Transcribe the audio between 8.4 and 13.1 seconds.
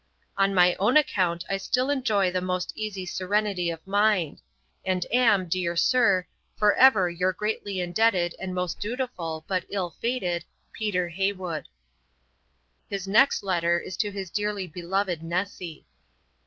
most dutiful, but ill fated, 'PETER HEYWOOD.' His